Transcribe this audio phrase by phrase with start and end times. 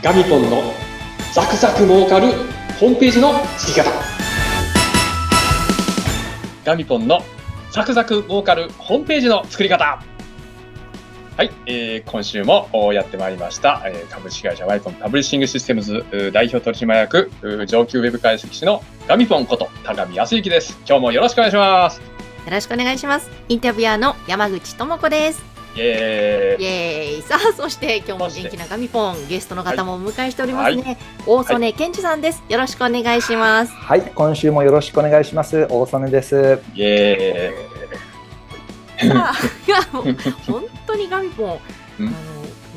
[0.00, 0.62] ガミポンの
[1.34, 2.28] ザクザク儲かる
[2.78, 3.90] ホームページの作り方。
[6.64, 7.20] ガミポンの
[7.72, 10.00] ザクザク儲かるホームページの作り方。
[11.36, 17.30] はい、えー、今週もやってまいりました、えー、株式会社ワイポンパブリッシングシステムズ代表取締役
[17.66, 20.78] 上級ウェブ解析士のガミポンこと高見康之です。
[20.86, 22.00] 今日もよろしくお願いします。
[22.00, 22.04] よ
[22.52, 23.28] ろしくお願いします。
[23.48, 25.57] インタビュアーの山口智子です。
[25.76, 26.64] イエーイ。
[26.64, 27.22] イエーイ。
[27.22, 32.42] さあそして今日も元気なガミポンゲストの方もお迎えしておりますね、はい、大曽根健二さんです。
[32.48, 33.72] よろしくお願いします。
[33.72, 34.02] はい。
[34.14, 35.66] 今週もよろしくお願いします。
[35.70, 36.60] 大曽根です。
[36.74, 39.08] イエーイ。
[39.08, 39.34] さあ
[39.66, 41.50] いや本当にガミポン、
[42.00, 42.08] あの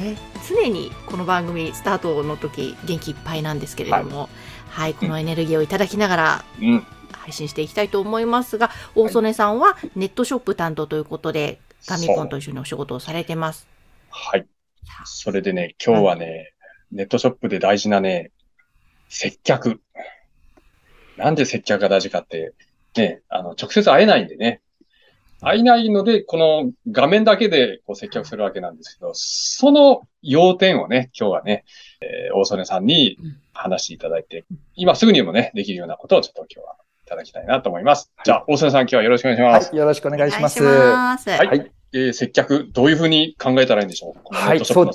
[0.00, 0.16] ね
[0.48, 4.28] 常にこの番組スタートの時元気いっぱいなんですけれども、はい、
[4.68, 6.86] はい、このエネルギーをいただきながら、うん。
[7.24, 13.68] 配信していきたいと思いますが、大曽根さんはネットショップ担当ということで、ガミポンと一緒にお仕事をされてます。
[14.10, 14.46] はい。
[15.04, 16.52] それでね、今日はね、はい、
[16.92, 18.30] ネットショップで大事なね、
[19.08, 19.80] 接客。
[21.16, 22.54] なんで接客が大事かって、
[22.96, 24.60] ね、あの、直接会えないんでね。
[25.40, 31.64] 会えないので、この画面だけでこう接客するわけなんですけど、その要点をね、今日はね、
[32.00, 33.18] えー、大曽根さんに
[33.52, 36.73] 話していただいて、今すぐにもね、できるようなことをちょっと今日はい
[37.14, 38.12] ただきたいなと思います。
[38.24, 39.68] じゃあ、大曽根さん今日はよろしくお願いします。
[39.68, 40.62] はい、よろしくお願いします。
[40.62, 41.46] はい。
[41.46, 44.34] はい、えー、接客、どういうふうに考えたらいいんでしょう？
[44.34, 44.90] はい、そう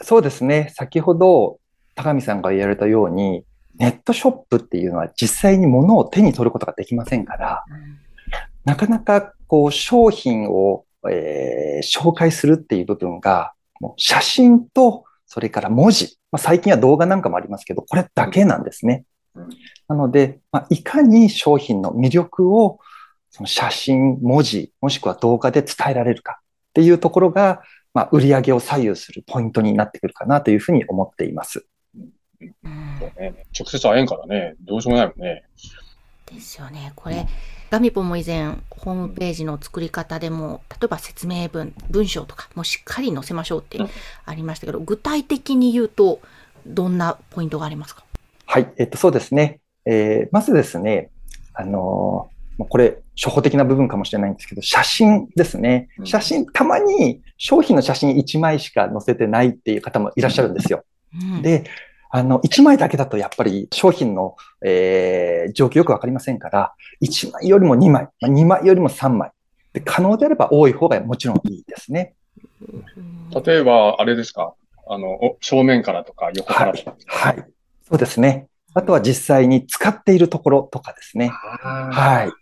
[0.00, 0.72] そうですね。
[0.74, 1.58] 先ほど、
[1.94, 3.44] 高見さんが言われたように、
[3.76, 7.98] ネットショップっていうのは実際に物を手に取ることができませんから、うん、
[8.64, 19.04] なかなかこう商品を、えー、紹介するっていう部分が、もう写真と、それから文字、まあ、最近は動画なんかもありますけど、これだけなんですね。
[19.88, 22.78] なので、まあ、いかに商品の魅力を
[23.30, 27.62] その写真、文字、もしくは動画で伝えられるかっていうところが、
[27.94, 31.66] まあ、売り上げを左右するポイントになってくるかなというふうに思っています。
[32.40, 35.44] ね、直接会えんからね、どうしようもないもんね。
[36.26, 36.92] ですよね。
[36.94, 37.26] これ、
[37.70, 43.78] ガミポも以前、ホームページの作り方でも、例えば説明文、文章とかもしっかり載せましょうって
[44.26, 46.20] ありましたけど、具体的に言うと、
[46.66, 48.04] どんなポイントがありますか？
[48.52, 49.60] はい、えっと、そうですね。
[49.86, 51.08] えー、まずですね、
[51.54, 55.88] あのー、これ、初歩的な部分かもしれないんですけど、写真ですね。
[56.04, 60.84] 写真、たまに商品の写真1枚しか載せてないっていう方もいらっしゃるんですよ。
[61.18, 61.64] うん、で、
[62.10, 69.30] あの、1枚だけだとやっぱり商品の、えー、状況よくわかりませんから、1枚よりも2枚、まあ、2枚よりも3枚。
[69.72, 72.16] で、可能であれば多い方がもちろんいいですね。
[73.46, 74.52] 例えば、あれですか？
[74.86, 77.36] あの、正面からとか横からとか、はい。
[77.38, 77.52] はい。
[77.92, 78.46] そうですね。
[78.74, 81.28] あとは実際に使っているところとかですね。
[81.28, 82.32] はい。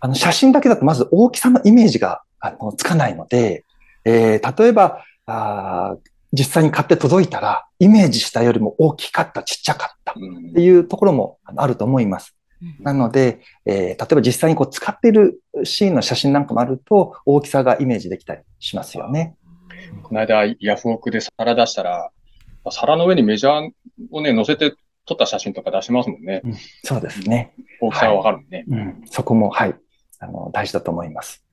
[0.00, 3.64] あの、写真だけだとまず大きさのイメージがあのつかないので、
[4.06, 5.96] えー、例えばあ、
[6.32, 10.14] 実際に買って届いたら、イメージしたよりも大きかった、ちっちゃかったっ
[10.54, 12.34] ていうところもあると思います。
[12.80, 19.36] なので、えー、例えば実際にこう使っているシーンの写真なんかもあると、大きさがイメージできたりしますよね。
[20.02, 22.10] この間、ヤフオクで皿出したら、
[22.70, 23.70] 皿の上にメジャー
[24.10, 24.74] をね、載せて
[25.06, 26.42] 撮った写真とか出しますもんね。
[26.44, 27.54] うん、そうですね。
[27.80, 29.02] 大きさがわかるね、はい、うん。
[29.06, 29.74] そこも、はい。
[30.20, 31.44] あの、大事だと思います。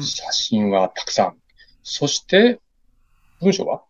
[0.00, 1.36] 写真はたくさん。
[1.82, 2.60] そして、
[3.40, 3.82] 文章は？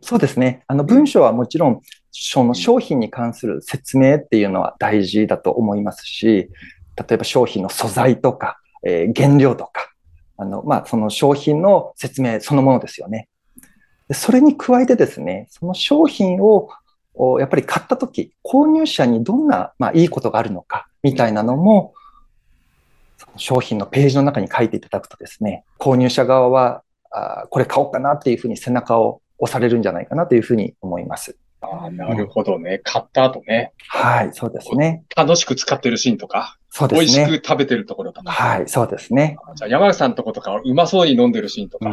[0.00, 0.64] そうですね。
[0.66, 1.80] あの、文章はもちろん、
[2.10, 6.50] その商品に関する説明っていうのは大事だと思いますし、
[6.96, 9.94] 例えば商品の素材とか、えー、原料とか、
[10.36, 13.28] あの、まあ、その商品の説明そのものですよね。
[14.12, 16.68] それに加えてですね、その商品を
[17.38, 21.94] やっぱり買った時、購入者にどんな、まあ、いいことがあるのか、みたいなのも、
[23.36, 26.82] 商品のページの中に書いていただくとですね、購入者側は、
[27.12, 31.36] あこれ買おうかなっていうふうに背中を押されるんじゃないかなというふうに思います。
[31.60, 32.80] ああ、なるほどね。
[32.82, 33.72] 買った後ね。
[33.88, 35.04] はい、そうですね。
[35.14, 36.56] 楽しく使ってるシーンとか。
[36.70, 37.06] そうですね。
[37.06, 38.30] 美味しく食べてるところとか。
[38.30, 39.36] はい、そうですね。
[39.56, 41.88] じゃあ山口さんのとことかうまそうに飲んでるシーンとか。
[41.88, 41.92] う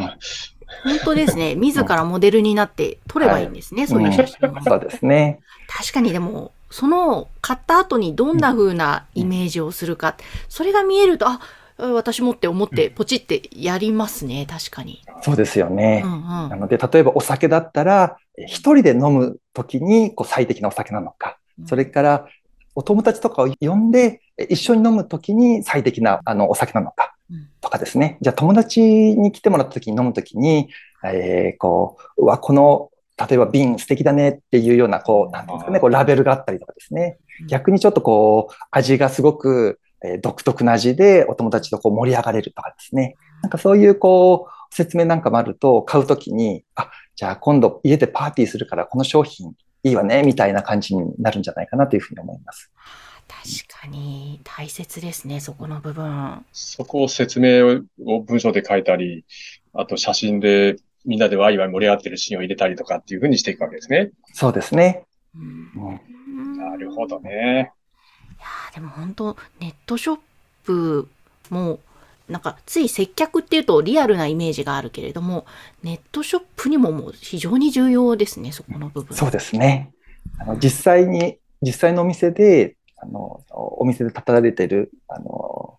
[0.84, 1.54] 本当ですね。
[1.54, 5.40] 自らモデルになって撮ればいいんですね、はい、そういう写真、うん、そうですね。
[5.68, 10.16] 確かにでも、その買った後にどんな風なイメージをするか、
[10.48, 11.40] それが見えると、あ、
[11.78, 15.02] 私もって思ってポチってやりますね、確かに。
[15.22, 16.02] そうですよね。
[16.04, 18.16] うんうん、なので、例えばお酒だったら、
[18.46, 22.26] 一人で飲むときにこう最適なお酒なのか、それから
[22.74, 27.14] お友達とかを呼んで一緒に飲むときに最適なあのお酒なのか、
[27.60, 28.18] とかですね。
[28.20, 30.68] じゃあ友達に来てもらった時に飲むときに、
[31.04, 37.18] えー、こう、うわ、この、例えば瓶素敵だねっていうような、こう、なんていうんですかね、こうラベルがあったりとかですね。
[37.48, 43.16] 逆にちょっとこう、味がすごく、えー、独特な味でお友達とこう盛り上がれるとかですね。
[43.42, 49.52] なんかそういうこう、説明なんかもあると、買うときに、あ、じゃあ今度家でパーティーするからこの商品
[49.82, 52.70] いいわね、みたいな感じになるんじゃないかなというふうに思います。
[53.28, 56.44] 確かに大切ですね、そこの部分。
[56.52, 59.24] そこを説明を文章で書いたり、
[59.74, 64.10] あと写真でみんなでワイワイ盛り上がってるシーンを入れたりとかっていうふうにしていくわけですね。
[64.32, 65.04] そうですね。
[65.36, 67.72] うん、なるほどね。
[68.38, 70.18] いやでも本当ネットショッ
[70.64, 71.08] プ
[71.50, 71.80] も
[72.28, 75.46] なんかつい接客っていうとリアルなイメージがあるけれども、
[75.82, 79.16] ネットショップにももう非常に重要ですね、そこの部分。
[79.16, 79.92] そうですね。
[80.38, 85.78] あの実際に、実際のお店で、あの、お店で立たれている、あの、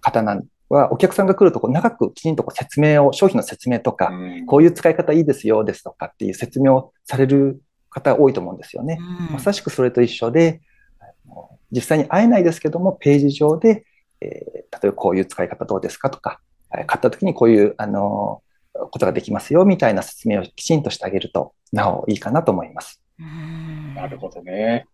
[0.00, 7.60] 方なんは、お客さんが来るとこう長くきちんとこう説明を、商品の説明とか、うん、こういう使い方いいですよですとかっていう説明をされる
[7.90, 8.98] 方多いと思うんですよね。
[9.28, 10.60] うん、まさしくそれと一緒で、
[11.70, 13.86] 実際に会えないですけども、ページ上で
[14.22, 18.42] えー、例えばこういう使い方どうですかとか、買った時にこういう、あの、
[18.72, 23.02] ことができますよみたいな説明をきちんとしてあげると、なおいいかなと思います。
[23.94, 24.86] なるほどね。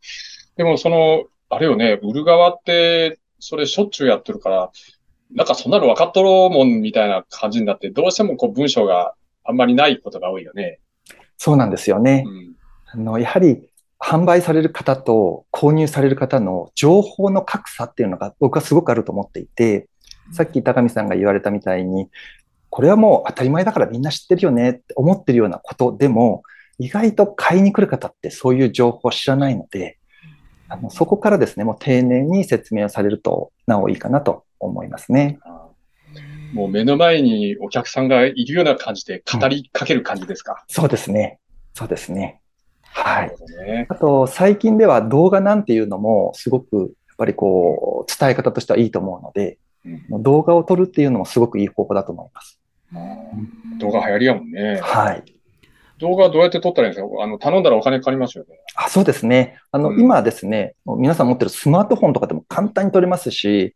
[0.57, 4.71] でもその、あれよね、売る側って、それしょっちゅうやってるから、
[5.35, 9.15] なんかそんなの分かっとろうもんみたいな感じになって、どうしてもこう文章が
[9.45, 10.81] あんまりないことが多いよね。
[11.37, 12.25] そうなんですよね。
[12.27, 12.55] うん、
[12.87, 13.69] あのやはり
[13.99, 19.89] 販売される方と購入される方の情報の格差っていうのが僕はすごくあると思っていて、
[20.33, 22.09] さっき高見さんが言われたみたいに、
[22.71, 26.43] これはもう当たり前だからみんな知ってるよねって思ってるようなことでも、
[26.79, 29.98] 意外と買いに来る方ってそういう情報を知らないので、
[30.69, 35.39] あのそこからですね、もう丁寧に説明をされるとなおいいかなと思いますね。
[36.53, 41.39] もう目の前にお客さんがいるような感じで語りかける感じですか、うん、そうですね。
[41.75, 42.41] そうですね。
[42.83, 43.35] はい。
[43.89, 49.59] あと、最近では動画なんていうのもすごくやっぱりこう、伝え方としてはいいと思うので、
[50.11, 52.59] うん、動画を撮るっていうのもすごくいい方法だと思います。
[53.79, 54.81] 動画流行りやもんね。
[54.83, 55.38] はい。
[55.99, 57.23] 動画どうやって撮ったらいいんですか？
[57.23, 58.59] あの、頼んだらお金かかりますよね。
[58.77, 59.59] あそうですね。
[59.73, 63.75] あの、うん、今ですね、皆さん持ってるスマートフォンとかでも簡単に撮れますし、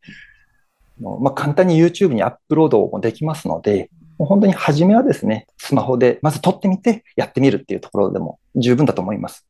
[1.00, 9.46] まあ、簡単に YouTube にアップロードもできますので、もう本当に初めはですね、スマホでまず撮ってみてやってみるっていうところでも十分だと思います。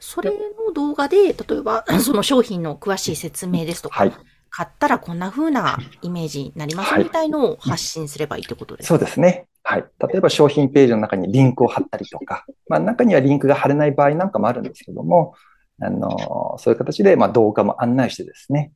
[0.00, 4.12] それの動画で、例えば その商品の詳しい説明ですとか、はい、
[4.50, 9.46] 買ったらこんな風なイメージになりますみたいのを発信すればいいってことですか、はい、そうですね。
[9.66, 9.84] はい。
[9.98, 15.34] 例えば商品ページの中にリンクを貼ったりとか、まあ中にはリンクが貼れない場合なんかもあるんですけども、
[15.80, 18.72] あの、そういう形でまあ動画も案内してですね、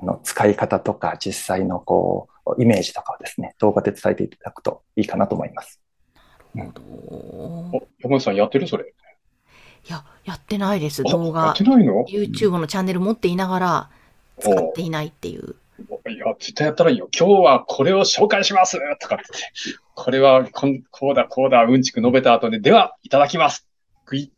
[0.00, 5.80] あの使い方とか実際のこう、イメージとかをですね、動画で伝えていただくといいかなと思います。
[6.54, 7.88] なるほど。
[8.00, 8.84] 山口さんやってるそれ？
[8.84, 11.46] いや、やってないです、動画。
[11.46, 13.90] やってないの ?YouTube のチャンネル持っていながら
[14.38, 15.56] 使っていないっていう。
[16.08, 17.08] いや、絶対やったらいいよ。
[17.18, 19.24] 今日はこれを紹介しますとかって。
[19.94, 23.66] これはこんこうだ、こうだ、うんちく述べた後で、では、いただきます。
[24.04, 24.32] 食い。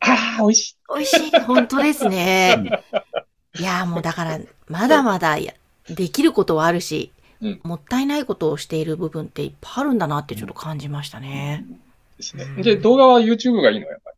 [0.00, 0.76] ああ、美味しい。
[0.94, 1.40] 美味しい。
[1.40, 2.82] 本当ですね。
[3.58, 5.36] いや、もうだから、まだまだ
[5.88, 11.64] できることはあるし、うん、もったいないことをしている部分っていっぱいあるんだなってちょっと感じましたね。
[12.16, 12.44] ですね。
[12.62, 13.86] で、動画は YouTube がいいの？
[13.86, 14.16] やっぱり。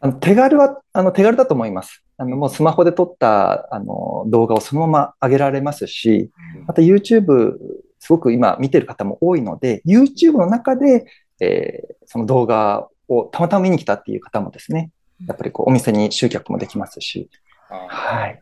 [0.00, 2.02] あの手軽は、あの手軽だと思います。
[2.16, 6.30] あのもうスマホで撮ったあの動画をそのまま上げられますし、
[6.66, 7.56] また YouTube、
[8.02, 11.06] すごく今見てる方も多いので、YouTube の中で、
[11.40, 14.90] えー、その動画をたまたま見に来たっていう方もですね、
[15.24, 17.30] やっぱりこうお店に集客もできますし、
[17.68, 18.40] はい。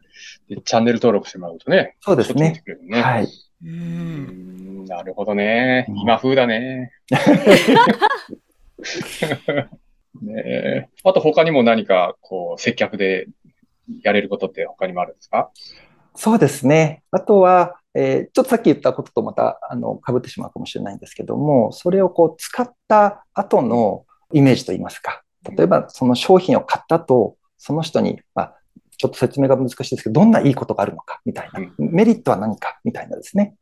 [0.65, 1.97] チャンネル登録してもらうとね。
[2.01, 2.63] そうですね。
[2.89, 3.29] ねはい。
[3.63, 5.85] うん、なるほどね。
[5.89, 6.93] 今風だね。
[10.23, 13.27] ねあと他にも何か、こう、接客で
[14.03, 15.51] やれることって他にもあるんですか？
[16.15, 17.03] そうですね。
[17.11, 25.23] あとは、えー、ちょっとさっき言ったこととまた、あの、被ってしまうかもしれないんですけども、それをこう、使った後のイメージといいますか。
[25.57, 28.55] 例えば、その商品を買った後、その人に、まあ、
[28.97, 31.61] ちょっと説明が難しいですけど、どんないいことがあるのか、みたいな。
[31.79, 33.55] メリットは何か、みたいなですね。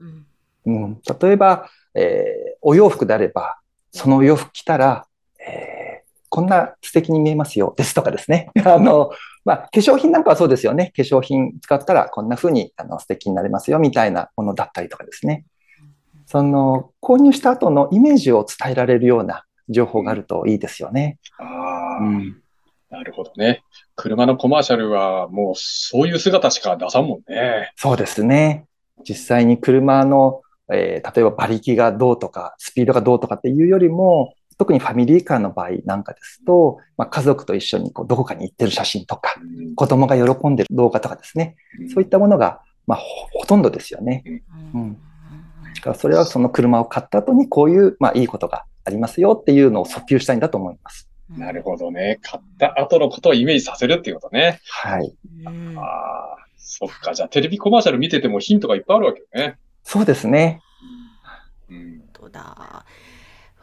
[0.67, 3.59] うん、例えば、えー、お洋服であれば、
[3.91, 5.07] そのお洋服着たら、
[5.41, 8.51] えー、こんな素敵に見えますよ、ですとかですね。
[8.65, 9.11] あの、
[9.49, 10.93] まあ、化粧品なんかはそうですよね。
[10.95, 15.47] 化粧品使ったらこんな風にあの素敵になれますよ、みたいなものだったりとかですね。
[16.27, 21.17] その、購入した後のイメージを伝えられるような情報があるといいですよね。
[21.39, 21.45] あ
[21.99, 22.43] あ、うん、
[22.91, 23.63] なるほどね。
[23.97, 27.73] 車のコマーシャルはもうそういう姿しか出さんもんね。
[27.77, 28.67] そうですね。
[29.09, 42.99] 実際に車の、えー、例えば馬力がどうとか、スピードがどうとかっていうよりも、特にファミリーカーの場合なんかですと、まあ、家族と一緒にこうどこかに行ってる写真とか、うん、子供が喜んでる動画とかですね、うん、そういったものが、まあ、
[43.33, 44.25] ほとんどですよね。
[44.75, 44.99] うん。
[45.87, 51.09] うん、それはその車を買った後にこういう、まあ、いいことがありますよっていうのを訴求したいんだと思います。
[51.31, 52.19] なるほどね。
[52.23, 54.61] 買った後のことをイメージさせるっていうことね。
[54.83, 55.15] はい。
[55.47, 57.15] うんああ、そっか。
[57.15, 59.59] じゃあテレビコマーシャル見ててもヒントがいっぱいあるわけよね。
[59.85, 60.61] そうですね。
[61.71, 61.99] うん。
[61.99, 62.87] 本当だ。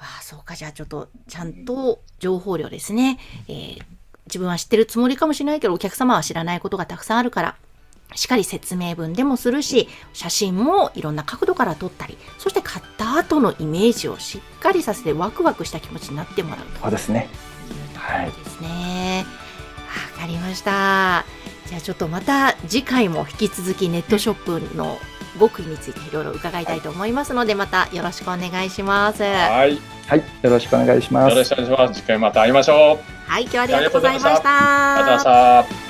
[0.05, 0.55] わあ、そうか。
[0.55, 3.19] じゃあちょっと、ちゃんと情報量ですね。
[3.47, 3.83] えー
[4.27, 7.55] 自分は知ってるつもりかもしれないけど、お客様は知らないことがたくさんあるから、
[8.15, 16.81] しっかり説明文でもするし、写真もいろんな角度から撮ったり、そして買った後のイメージをしっかりさせてワクワクした気持ちになってもらうと。
[16.81, 17.29] そうですね。
[17.93, 18.31] はい。
[18.31, 19.25] ですね。
[20.15, 21.23] わかりました。
[21.67, 24.97] じゃあちょっとまた次回も引き続きネットショップの
[25.39, 29.23] 極意についていろいろ伺いたいと思いますので、またよろしくお願いします。
[29.23, 29.73] ははい。
[29.73, 30.23] よはい。
[30.41, 31.35] よろしくお願いします。
[31.35, 31.93] ろしくお願いします。
[32.01, 33.15] 次回また会いましょう。
[33.39, 34.95] い、今日はありがとうございました。
[34.95, 35.84] ありがとうございました。